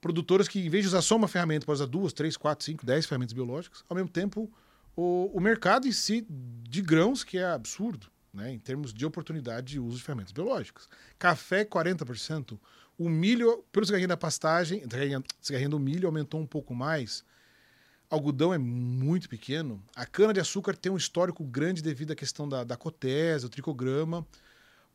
[0.00, 2.84] produtoras que, em vez de usar só uma ferramenta, pode usar duas, três, quatro, cinco,
[2.84, 3.84] dez ferramentas biológicas.
[3.88, 4.50] Ao mesmo tempo,
[4.94, 9.72] o, o mercado em si de grãos, que é absurdo, né, em termos de oportunidade
[9.72, 10.88] de uso de ferramentas biológicas.
[11.18, 12.58] Café, 40%.
[12.98, 14.82] O milho, pelo cigarrinho da pastagem,
[15.40, 17.24] cigarrinho do milho aumentou um pouco mais.
[18.08, 19.82] Algodão é muito pequeno.
[19.94, 24.26] A cana-de-açúcar tem um histórico grande devido à questão da, da cotese, o tricograma.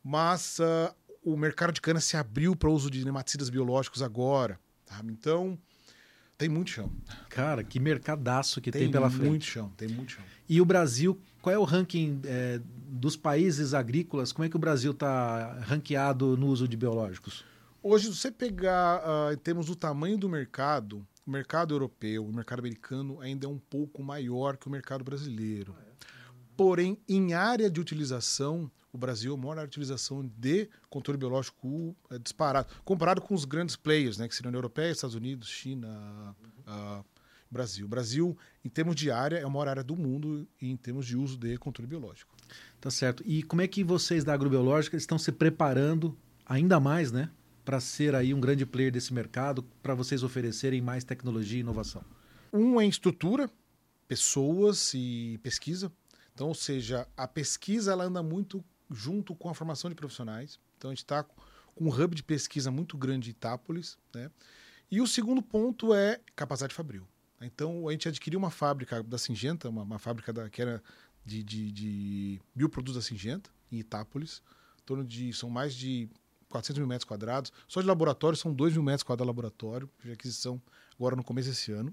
[0.02, 4.58] Mas uh, o mercado de cana se abriu para o uso de nematicidas biológicos agora.
[4.92, 5.12] Sabe?
[5.12, 5.58] Então,
[6.36, 6.90] tem muito chão.
[7.28, 9.20] Cara, que mercadaço que tem, tem pela frente.
[9.20, 10.24] Tem muito chão, tem muito chão.
[10.48, 14.32] E o Brasil, qual é o ranking é, dos países agrícolas?
[14.32, 17.44] Como é que o Brasil está ranqueado no uso de biológicos?
[17.82, 22.32] Hoje, se você pegar uh, em termos do tamanho do mercado, o mercado europeu, o
[22.32, 25.74] mercado americano ainda é um pouco maior que o mercado brasileiro.
[26.56, 32.18] Porém, em área de utilização, o Brasil é a maior utilização de controle biológico é,
[32.18, 37.04] disparado, comparado com os grandes players, né, que seriam a Europeia, Estados Unidos, China, uh,
[37.50, 37.86] Brasil.
[37.86, 41.16] O Brasil, em termos de área, é a maior área do mundo em termos de
[41.16, 42.34] uso de controle biológico.
[42.80, 43.22] Tá certo.
[43.26, 47.30] E como é que vocês da agrobiológica estão se preparando ainda mais, né,
[47.64, 52.04] para ser aí um grande player desse mercado, para vocês oferecerem mais tecnologia e inovação?
[52.52, 53.50] Um é estrutura,
[54.06, 55.90] pessoas e pesquisa.
[56.34, 60.58] Então, ou seja, a pesquisa ela anda muito junto com a formação de profissionais.
[60.76, 63.98] Então a gente está com um hub de pesquisa muito grande em Itápolis.
[64.14, 64.30] Né?
[64.90, 67.06] E o segundo ponto é capacidade fabril.
[67.40, 70.82] Então a gente adquiriu uma fábrica da Singenta, uma, uma fábrica da, que era
[71.24, 74.42] de, de, de bioprodutos da Singenta, em Itápolis.
[74.80, 75.32] Em torno de.
[75.32, 76.08] São mais de
[76.52, 77.52] 400 mil metros quadrados.
[77.66, 80.60] Só de laboratório são 2 mil metros quadrados de laboratório, de aquisição
[80.94, 81.92] agora no começo desse ano.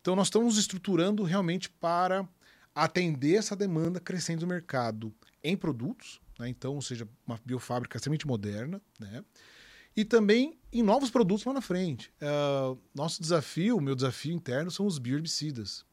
[0.00, 2.26] Então, nós estamos estruturando realmente para
[2.74, 5.12] atender essa demanda crescente do mercado
[5.48, 6.48] em produtos, né?
[6.48, 9.24] então, ou seja, uma biofábrica extremamente moderna, né?
[9.96, 12.12] e também em novos produtos lá na frente.
[12.20, 15.84] Uh, nosso desafio, o meu desafio interno, são os bioherbicidas.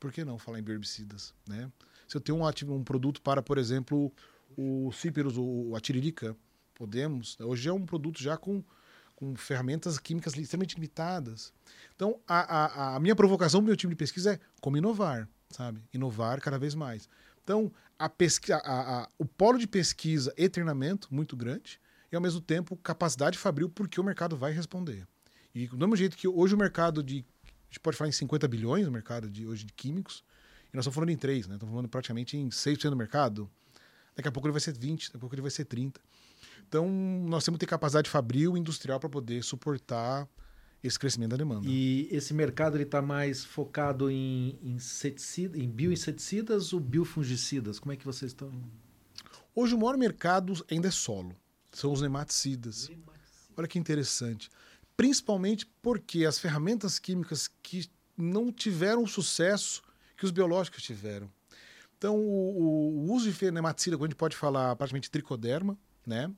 [0.00, 1.32] Por que não falar em bioherbicidas?
[1.48, 1.70] Né?
[2.08, 4.12] Se eu tenho um, um produto para, por exemplo,
[4.56, 6.36] o cíperos, ou a tiririca,
[6.74, 7.38] podemos.
[7.40, 8.62] Hoje é um produto já com,
[9.14, 11.52] com ferramentas químicas extremamente limitadas.
[11.94, 15.28] Então, a, a, a minha provocação para o meu time de pesquisa é como inovar,
[15.50, 15.80] sabe?
[15.92, 17.08] Inovar cada vez mais.
[17.44, 21.78] Então, a pesquisa, a, a, o polo de pesquisa e treinamento muito grande
[22.10, 25.06] e, ao mesmo tempo, capacidade fabril porque o mercado vai responder.
[25.54, 27.24] E do mesmo jeito que hoje o mercado de...
[27.44, 30.24] A gente pode falar em 50 bilhões, o mercado de hoje de químicos,
[30.72, 31.54] e nós estamos falando em 3, né?
[31.54, 33.50] Estamos falando praticamente em 6% do mercado.
[34.16, 36.00] Daqui a pouco ele vai ser 20, daqui a pouco ele vai ser 30.
[36.66, 36.88] Então,
[37.28, 40.28] nós temos que ter capacidade fabril industrial para poder suportar
[40.86, 41.66] esse crescimento da demanda.
[41.66, 47.78] E esse mercado está mais focado em, inseticida, em bioinseticidas ou biofungicidas?
[47.78, 48.52] Como é que vocês estão?
[49.54, 51.34] Hoje o maior mercado ainda é solo.
[51.72, 52.90] São os nematicidas.
[53.56, 54.50] Olha que interessante.
[54.94, 59.82] Principalmente porque as ferramentas químicas que não tiveram o sucesso
[60.16, 61.30] que os biológicos tiveram.
[61.96, 66.30] Então, o, o uso de nematicida, quando a gente pode falar praticamente tricoderma, né?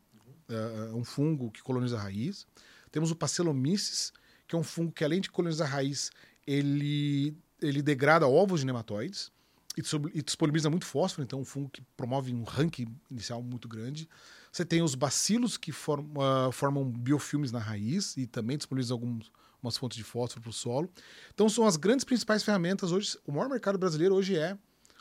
[0.49, 0.55] É,
[0.91, 2.47] é um fungo que coloniza a raiz.
[2.93, 4.13] Temos o Pacelomyces,
[4.47, 6.11] que é um fungo que, além de colonizar a raiz,
[6.47, 9.31] ele, ele degrada ovos de nematóides
[9.77, 14.09] e disponibiliza muito fósforo, então é um fungo que promove um ranking inicial muito grande.
[14.51, 19.77] Você tem os bacilos que form, uh, formam biofilmes na raiz e também disponibilizam algumas
[19.77, 20.91] fontes de fósforo para o solo.
[21.35, 23.19] Então são as grandes principais ferramentas hoje.
[23.27, 24.57] O maior mercado brasileiro hoje é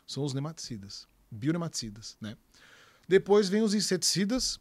[0.06, 2.36] são os nematicidas, bionematicidas, né?
[3.08, 4.56] Depois vem os inseticidas,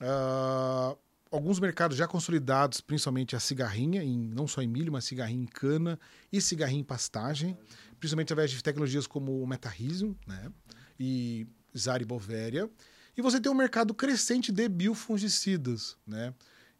[0.00, 0.96] uh,
[1.30, 5.46] alguns mercados já consolidados, principalmente a cigarrinha, em, não só em milho, mas cigarrinha em
[5.46, 5.98] cana
[6.32, 7.56] e cigarrinha em pastagem,
[7.98, 10.50] principalmente através de tecnologias como o metarrhizium né?
[10.98, 12.70] e Zaribovéria.
[13.16, 16.34] E você tem um mercado crescente de biofungicidas, né?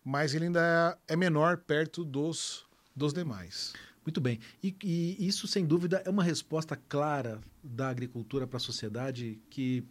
[0.04, 3.72] mas ele ainda é menor perto dos, dos demais.
[4.04, 4.38] Muito bem.
[4.62, 9.85] E, e, isso, sem dúvida, é uma resposta clara da agricultura para a sociedade que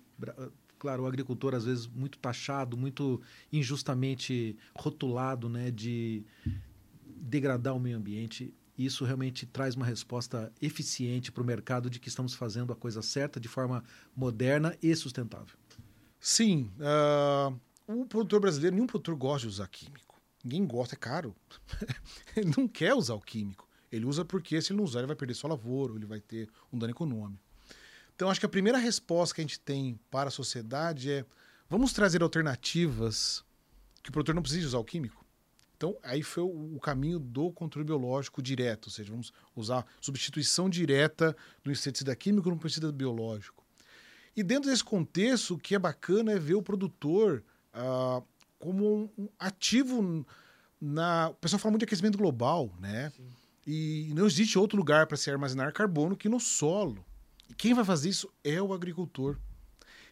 [0.77, 6.23] claro, o agricultor às vezes muito taxado, muito injustamente rotulado, né, de
[7.05, 8.53] degradar o meio ambiente.
[8.77, 13.01] Isso realmente traz uma resposta eficiente para o mercado de que estamos fazendo a coisa
[13.01, 13.83] certa, de forma
[14.15, 15.57] moderna e sustentável.
[16.19, 16.71] Sim.
[16.79, 17.57] Uh,
[17.87, 20.19] o produtor brasileiro, nenhum produtor gosta de usar químico.
[20.43, 21.35] Ninguém gosta, é caro.
[22.35, 23.67] ele não quer usar o químico.
[23.91, 26.49] Ele usa porque se ele não usar, ele vai perder sua lavoura, ele vai ter
[26.71, 27.44] um dano econômico.
[28.15, 31.25] Então, acho que a primeira resposta que a gente tem para a sociedade é:
[31.69, 33.43] vamos trazer alternativas
[34.01, 35.25] que o produtor não precise usar o químico.
[35.75, 41.35] Então, aí foi o caminho do controle biológico direto, ou seja, vamos usar substituição direta
[41.63, 43.65] do inseticida químico no inseticida biológico.
[44.35, 48.21] E dentro desse contexto, o que é bacana é ver o produtor ah,
[48.57, 50.25] como um ativo
[50.79, 51.29] na.
[51.29, 53.11] O pessoal fala muito de aquecimento global, né?
[53.15, 53.27] Sim.
[53.67, 57.03] E não existe outro lugar para se armazenar carbono que no solo.
[57.57, 59.37] Quem vai fazer isso é o agricultor.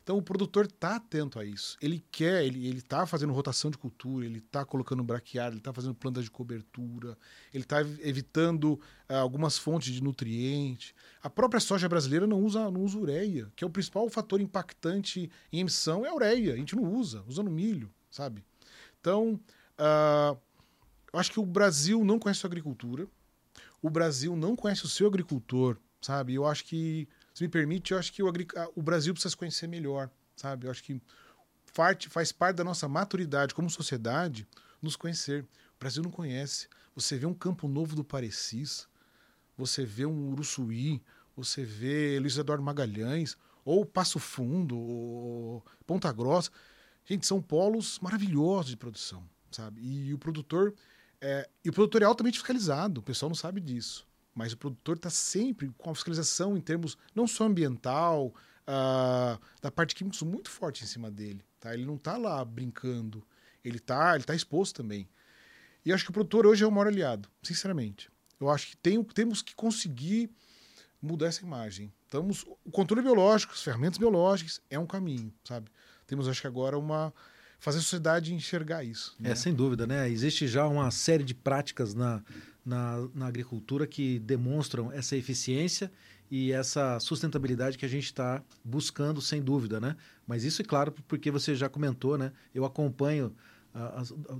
[0.03, 1.77] Então o produtor está atento a isso.
[1.81, 5.95] Ele quer, ele está fazendo rotação de cultura, ele está colocando braquiário, ele está fazendo
[5.95, 7.17] plantas de cobertura,
[7.53, 8.73] ele está evitando
[9.09, 10.93] uh, algumas fontes de nutrientes.
[11.21, 15.31] A própria soja brasileira não usa, não usa ureia, que é o principal fator impactante
[15.53, 16.53] em emissão, é a ureia.
[16.53, 18.43] A gente não usa, usa no milho, sabe?
[18.99, 19.39] Então,
[19.79, 20.37] uh,
[21.13, 23.07] eu acho que o Brasil não conhece a sua agricultura,
[23.81, 26.33] o Brasil não conhece o seu agricultor, sabe?
[26.33, 28.31] Eu acho que se me permite, eu acho que o,
[28.75, 30.67] o Brasil precisa se conhecer melhor, sabe?
[30.67, 31.01] Eu acho que
[31.73, 34.47] parte, faz parte da nossa maturidade como sociedade
[34.81, 35.43] nos conhecer.
[35.43, 36.67] O Brasil não conhece.
[36.95, 38.87] Você vê um Campo Novo do Parecis,
[39.57, 41.01] você vê um Uruçuí,
[41.35, 46.51] você vê Luiz Eduardo Magalhães, ou Passo Fundo, ou Ponta Grossa.
[47.05, 49.81] Gente, são polos maravilhosos de produção, sabe?
[49.81, 50.73] E o produtor
[51.19, 54.05] é, e o produtor é altamente fiscalizado, o pessoal não sabe disso.
[54.33, 59.71] Mas o produtor está sempre com a fiscalização em termos não só ambiental, uh, da
[59.71, 61.43] parte química muito forte em cima dele.
[61.59, 61.73] Tá?
[61.73, 63.25] Ele não está lá brincando,
[63.63, 65.07] ele está ele tá exposto também.
[65.85, 68.09] E eu acho que o produtor hoje é o maior aliado, sinceramente.
[68.39, 70.29] Eu acho que tem, temos que conseguir
[71.01, 71.93] mudar essa imagem.
[72.05, 75.69] Estamos, o controle biológico, as ferramentas biológicas é um caminho, sabe?
[76.07, 77.13] Temos, acho que agora, uma
[77.59, 79.15] fazer a sociedade enxergar isso.
[79.17, 79.31] Né?
[79.31, 80.09] É, sem dúvida, né?
[80.09, 82.21] Existe já uma série de práticas na,
[82.65, 85.91] na, na agricultura que demonstram essa eficiência
[86.31, 89.95] e essa sustentabilidade que a gente está buscando, sem dúvida, né?
[90.25, 92.31] Mas isso é claro porque você já comentou, né?
[92.53, 93.35] Eu acompanho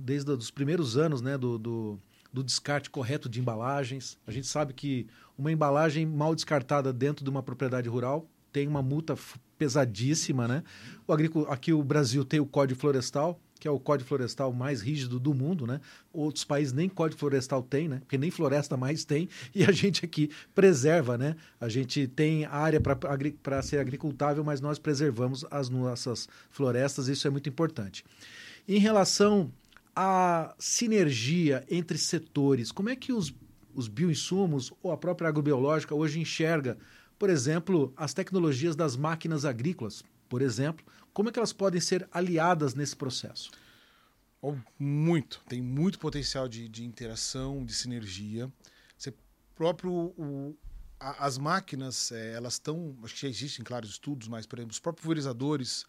[0.02, 2.00] desde os primeiros anos né, do, do,
[2.32, 4.16] do descarte correto de embalagens.
[4.26, 5.06] A gente sabe que
[5.36, 9.16] uma embalagem mal descartada dentro de uma propriedade rural tem uma multa
[9.58, 10.62] pesadíssima, né?
[11.06, 11.12] O
[11.48, 15.32] aqui o Brasil tem o Código Florestal, que é o código florestal mais rígido do
[15.32, 15.80] mundo, né?
[16.12, 18.00] Outros países nem código florestal tem, né?
[18.00, 21.34] Porque nem floresta mais tem, e a gente aqui preserva, né?
[21.58, 27.30] A gente tem área para ser agricultável, mas nós preservamos as nossas florestas, isso é
[27.30, 28.04] muito importante.
[28.68, 29.50] Em relação
[29.96, 33.34] à sinergia entre setores, como é que os,
[33.74, 36.76] os bioinsumos ou a própria agrobiológica hoje enxerga,
[37.18, 42.08] por exemplo, as tecnologias das máquinas agrícolas, por exemplo, como é que elas podem ser
[42.10, 43.52] aliadas nesse processo?
[44.42, 48.52] Oh, muito, tem muito potencial de, de interação, de sinergia.
[48.98, 49.14] Você
[49.54, 50.58] próprio o,
[50.98, 54.72] a, as máquinas, é, elas estão, acho que já existem, claro, estudos, mas por exemplo,
[54.72, 55.86] os próprios pulverizadores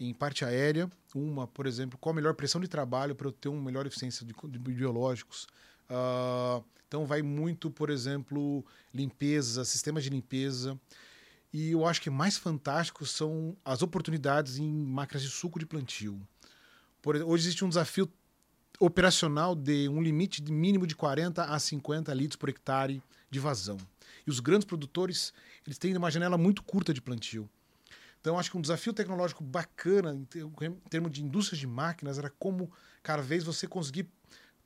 [0.00, 3.48] em parte aérea, uma, por exemplo, qual a melhor pressão de trabalho para eu ter
[3.48, 5.46] uma melhor eficiência de, de biológicos.
[5.88, 10.76] Uh, então vai muito, por exemplo, limpeza, sistemas de limpeza.
[11.54, 16.20] E eu acho que mais fantástico são as oportunidades em máquinas de suco de plantio.
[17.00, 18.12] Por, hoje existe um desafio
[18.80, 23.76] operacional de um limite de mínimo de 40 a 50 litros por hectare de vazão.
[24.26, 25.32] E os grandes produtores
[25.64, 27.48] eles têm uma janela muito curta de plantio.
[28.20, 30.24] Então, acho que um desafio tecnológico bacana em
[30.90, 32.68] termos de indústrias de máquinas era como
[33.00, 34.08] cada vez você conseguir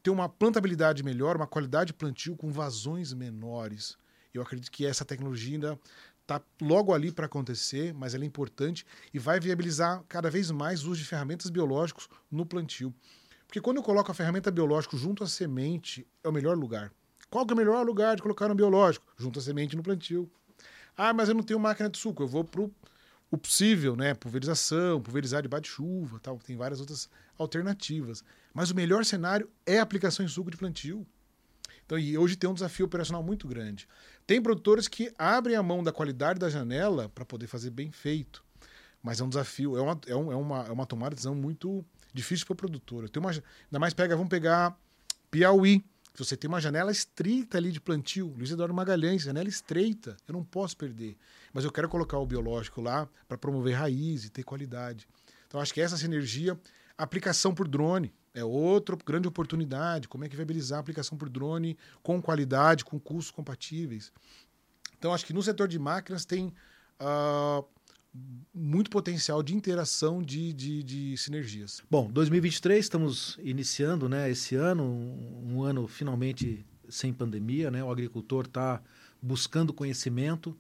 [0.03, 3.99] ter uma plantabilidade melhor, uma qualidade de plantio com vazões menores.
[4.33, 5.79] Eu acredito que essa tecnologia ainda
[6.29, 10.85] está logo ali para acontecer, mas ela é importante e vai viabilizar cada vez mais
[10.85, 12.95] o uso de ferramentas biológicos no plantio.
[13.47, 16.93] Porque quando eu coloco a ferramenta biológica junto à semente, é o melhor lugar.
[17.31, 19.07] Qual que é o melhor lugar de colocar um biológico?
[19.17, 20.31] Junto à semente no plantio.
[20.95, 22.61] Ah, mas eu não tenho máquina de suco, eu vou para
[23.31, 24.13] o possível, né?
[24.13, 26.39] Pulverização, pulverizar debaixo de chuva, tal.
[26.39, 28.23] Tem várias outras alternativas.
[28.53, 31.07] Mas o melhor cenário é a aplicação em suco de plantio.
[31.87, 33.89] Então, e hoje tem um desafio operacional muito grande.
[34.29, 38.45] Tem produtores que abrem a mão da qualidade da janela para poder fazer bem feito.
[39.03, 41.83] Mas é um desafio, é uma, é, é uma, é uma tomada de decisão muito
[42.13, 43.09] difícil para o produtor.
[43.09, 44.79] Tem uma, ainda mais pega, vamos pegar
[45.31, 45.83] Piauí.
[46.15, 50.45] Você tem uma janela estreita ali de plantio, Luiz Eduardo Magalhães, janela estreita, eu não
[50.45, 51.17] posso perder.
[51.51, 55.09] Mas eu quero colocar o biológico lá para promover raiz e ter qualidade.
[55.47, 56.61] Então acho que essa sinergia,
[56.99, 60.09] aplicação por drone, é outra grande oportunidade.
[60.09, 64.13] Como é que viabilizar a aplicação por drone com qualidade, com custos compatíveis?
[64.99, 66.53] Então, acho que no setor de máquinas tem
[67.01, 67.65] uh,
[68.53, 71.83] muito potencial de interação de, de, de, sinergias.
[71.91, 77.71] Bom, 2023 estamos iniciando né, esse ano, um ano finalmente sem pandemia.
[77.71, 77.83] Né?
[77.85, 78.83] O agricultor está
[79.23, 80.57] buscando conhecimento,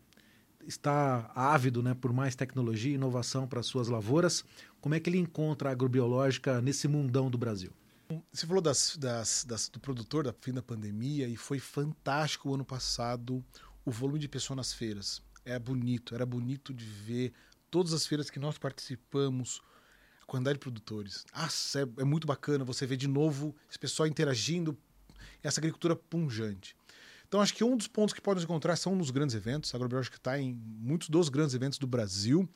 [0.68, 4.44] está ávido né, por mais tecnologia e inovação para suas lavouras.
[4.80, 7.72] Como é que ele encontra a agrobiológica nesse mundão do Brasil?
[8.32, 12.54] Você falou das, das, das, do produtor da fim da pandemia e foi fantástico o
[12.54, 13.44] ano passado
[13.84, 15.22] o volume de pessoas nas feiras.
[15.44, 17.32] É bonito, era bonito de ver
[17.70, 19.62] todas as feiras que nós participamos,
[20.22, 21.24] a quantidade de produtores.
[21.32, 24.76] Ah, é, é muito bacana você ver de novo esse pessoal interagindo,
[25.42, 26.76] essa agricultura punjante.
[27.28, 29.72] Então, acho que um dos pontos que podemos encontrar são nos grandes eventos.
[29.74, 32.48] A Agrobiológica está em muitos dos grandes eventos do Brasil.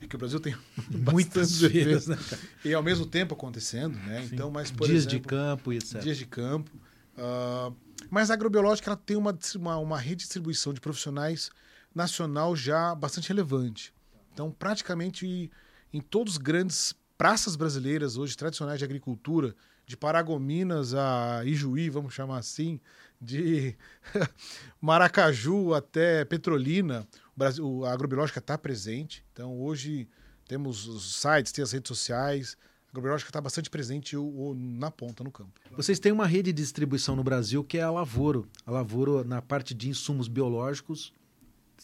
[0.00, 0.56] É que o Brasil tem
[1.12, 2.18] muitas vezes, né,
[2.64, 4.22] E ao mesmo tempo acontecendo, né?
[4.22, 4.34] Sim.
[4.34, 6.00] Então, mas por dias exemplo, de campo e etc.
[6.00, 6.70] Dias de campo.
[7.18, 7.74] Uh,
[8.08, 11.50] mas a agrobiológica ela tem uma, uma, uma rede de distribuição de profissionais
[11.94, 13.92] nacional já bastante relevante.
[14.32, 15.50] Então, praticamente
[15.92, 19.54] em todos os grandes praças brasileiras hoje tradicionais de agricultura,
[19.86, 22.80] de Paragominas a Ijuí, vamos chamar assim,
[23.20, 23.76] de
[24.80, 27.06] Maracaju até Petrolina,
[27.36, 29.24] Brasil, a agrobiológica está presente.
[29.32, 30.08] Então, hoje
[30.48, 32.56] temos os sites, tem as redes sociais.
[32.86, 35.60] A agrobiológica está bastante presente o, o, na ponta, no campo.
[35.76, 38.48] Vocês têm uma rede de distribuição no Brasil que é a Lavoro.
[38.64, 41.12] A Lavoro, na parte de insumos biológicos,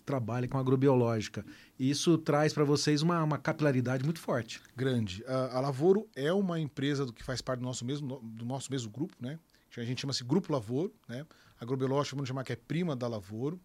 [0.05, 1.45] trabalha com agrobiológica.
[1.79, 4.61] E isso traz para vocês uma, uma, capilaridade muito forte.
[4.77, 5.25] Grande.
[5.27, 8.71] A, a Lavoro é uma empresa do que faz parte do nosso mesmo, do nosso
[8.71, 9.39] mesmo grupo, né?
[9.81, 11.27] A gente chama-se Grupo Lavoro, né?
[11.59, 13.61] A agrobiológica, vamos chamar que é prima da Lavoro.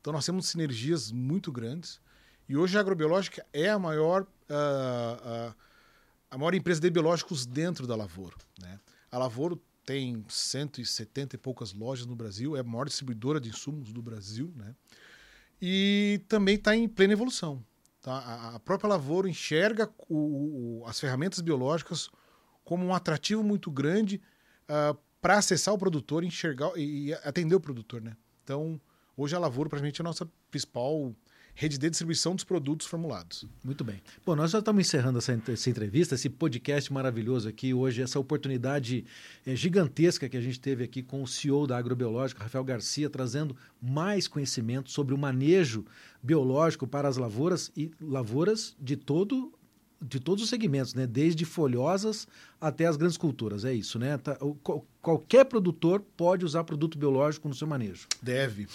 [0.00, 2.00] Então nós temos sinergias muito grandes.
[2.48, 5.54] E hoje a agrobiológica é a maior, uh, uh,
[6.30, 8.36] a maior empresa de biológicos dentro da Lavoro.
[8.60, 8.80] Né?
[9.10, 13.92] A Lavoro tem 170 e poucas lojas no Brasil, é a maior distribuidora de insumos
[13.92, 14.52] do Brasil.
[14.56, 14.74] Né?
[15.60, 17.64] E também está em plena evolução.
[18.00, 18.52] Tá?
[18.54, 22.10] A própria Lavoro enxerga o, o, as ferramentas biológicas
[22.64, 24.20] como um atrativo muito grande
[24.68, 28.02] uh, para acessar o produtor, enxergar e atender o produtor.
[28.02, 28.14] Né?
[28.44, 28.78] Então,
[29.16, 31.14] Hoje a lavoura, praticamente, é a nossa principal
[31.54, 33.46] rede de distribuição dos produtos formulados.
[33.62, 34.00] Muito bem.
[34.24, 39.04] Bom, nós já estamos encerrando essa, essa entrevista, esse podcast maravilhoso aqui hoje, essa oportunidade
[39.44, 43.54] é, gigantesca que a gente teve aqui com o CEO da Agrobiológica, Rafael Garcia, trazendo
[43.82, 45.84] mais conhecimento sobre o manejo
[46.22, 49.52] biológico para as lavouras e lavouras de todo
[50.02, 51.06] de todos os segmentos, né?
[51.06, 52.26] Desde folhosas
[52.60, 54.18] até as grandes culturas, é isso, né?
[54.18, 54.54] Tá, o,
[55.00, 58.06] qualquer produtor pode usar produto biológico no seu manejo.
[58.20, 58.66] Deve.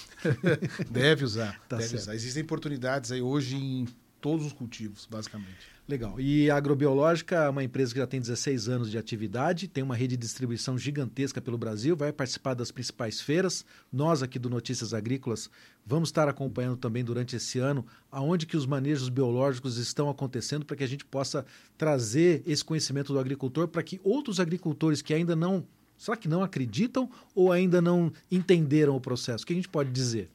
[0.90, 1.60] deve usar.
[1.68, 2.02] Tá deve certo.
[2.02, 2.16] usar.
[2.16, 3.88] Existem oportunidades aí hoje em
[4.28, 5.56] todos os cultivos, basicamente.
[5.88, 6.20] Legal.
[6.20, 9.96] E a Agrobiológica é uma empresa que já tem 16 anos de atividade, tem uma
[9.96, 13.64] rede de distribuição gigantesca pelo Brasil, vai participar das principais feiras.
[13.90, 15.50] Nós aqui do Notícias Agrícolas
[15.86, 20.76] vamos estar acompanhando também durante esse ano aonde que os manejos biológicos estão acontecendo para
[20.76, 21.46] que a gente possa
[21.78, 25.66] trazer esse conhecimento do agricultor para que outros agricultores que ainda não,
[25.98, 29.46] será que não acreditam ou ainda não entenderam o processo?
[29.46, 30.30] O que a gente pode dizer?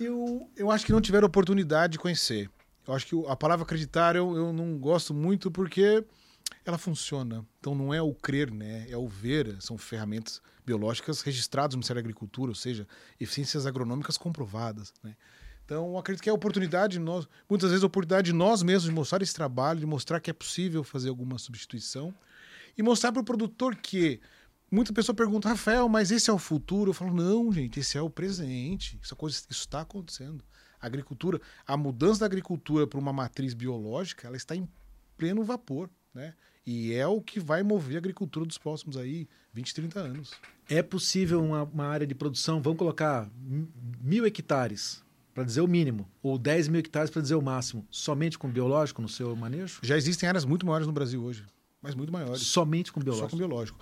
[0.00, 2.50] Eu, eu acho que não tiveram oportunidade de conhecer.
[2.88, 6.02] Eu acho que a palavra acreditar eu, eu não gosto muito porque
[6.64, 7.46] ela funciona.
[7.60, 8.86] Então não é o crer, né?
[8.88, 9.60] É o ver.
[9.60, 12.88] São ferramentas biológicas registradas no Ministério da Agricultura, ou seja,
[13.20, 15.14] eficiências agronômicas comprovadas, né?
[15.64, 18.90] Então, acredito que é a oportunidade, nós, muitas vezes, a oportunidade de nós mesmos de
[18.90, 22.14] mostrar esse trabalho, de mostrar que é possível fazer alguma substituição
[22.76, 24.18] e mostrar para o produtor que
[24.70, 26.88] muita pessoa pergunta, Rafael, mas esse é o futuro?
[26.88, 28.98] Eu falo, não, gente, esse é o presente.
[29.02, 29.14] Isso,
[29.50, 30.42] está acontecendo.
[30.80, 34.68] A agricultura, a mudança da agricultura para uma matriz biológica, ela está em
[35.16, 36.34] pleno vapor, né?
[36.66, 40.32] E é o que vai mover a agricultura dos próximos aí 20, 30 anos.
[40.68, 43.30] É possível uma, uma área de produção, vamos colocar
[44.02, 45.02] mil hectares,
[45.32, 49.00] para dizer o mínimo, ou 10 mil hectares para dizer o máximo, somente com biológico
[49.00, 49.80] no seu manejo?
[49.82, 51.46] Já existem áreas muito maiores no Brasil hoje,
[51.80, 52.42] mas muito maiores.
[52.42, 53.30] Somente com biológico?
[53.30, 53.78] Só com biológico.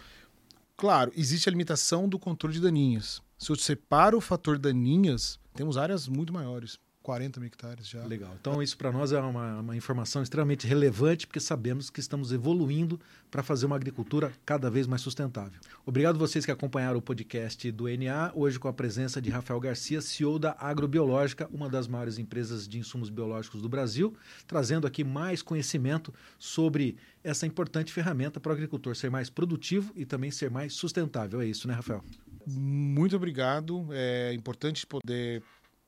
[0.76, 3.22] Claro, existe a limitação do controle de daninhas.
[3.38, 6.78] Se eu separo o fator daninhas, temos áreas muito maiores.
[7.06, 8.04] 40 mil hectares já.
[8.04, 8.34] Legal.
[8.40, 12.98] Então, isso para nós é uma, uma, informação extremamente relevante, porque sabemos que estamos evoluindo
[13.30, 15.60] para fazer uma agricultura cada vez mais sustentável.
[15.84, 20.00] Obrigado vocês que acompanharam o podcast do NA, hoje com a presença de Rafael Garcia,
[20.00, 24.12] CEO da Agrobiológica, uma das maiores empresas de insumos biológicos do Brasil,
[24.44, 30.04] trazendo aqui mais conhecimento sobre essa importante ferramenta para o agricultor ser mais produtivo e
[30.04, 31.40] também ser mais sustentável.
[31.40, 32.02] É isso, né, Rafael?
[32.46, 33.88] Muito obrigado.
[33.92, 35.42] É importante poder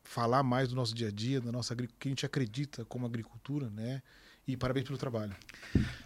[0.08, 3.68] falar mais do nosso dia a dia, da nossa que a gente acredita como agricultura,
[3.68, 4.02] né?
[4.46, 5.36] E parabéns pelo trabalho.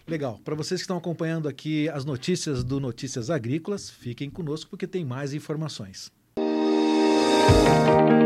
[0.05, 0.37] Legal.
[0.43, 5.05] Para vocês que estão acompanhando aqui as notícias do Notícias Agrícolas, fiquem conosco porque tem
[5.05, 6.11] mais informações.
[6.37, 8.22] Música